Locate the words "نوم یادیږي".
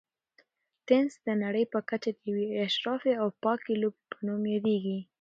4.25-4.97